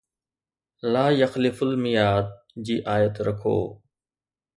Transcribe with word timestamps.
”لا 0.83 1.09
يخلف 1.09 1.63
المياد“ 1.63 2.31
جي 2.57 2.87
آيت 2.95 3.21
رکو. 3.21 3.81